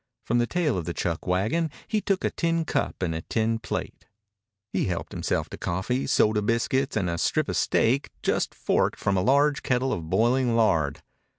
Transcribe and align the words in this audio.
From 0.25 0.39
the 0.39 0.47
tail 0.47 0.79
of 0.79 0.85
the 0.85 0.95
chuck 0.95 1.27
wagon 1.27 1.69
he 1.87 2.01
took 2.01 2.23
a 2.25 2.31
tin 2.31 2.65
cup 2.65 3.03
and 3.03 3.13
a 3.13 3.21
tin 3.21 3.59
plate. 3.59 4.07
He 4.73 4.85
helped 4.85 5.11
himself 5.11 5.47
to 5.51 5.59
coffee, 5.59 6.07
soda 6.07 6.41
biscuits, 6.41 6.97
and 6.97 7.07
a 7.07 7.19
strip 7.19 7.47
of 7.47 7.55
steak 7.55 8.09
just 8.23 8.55
forked 8.55 8.97
from 8.97 9.15
a 9.15 9.21
large 9.21 9.61
kettle 9.61 9.93
of 9.93 10.09
boiling 10.09 10.55
lard. 10.55 11.03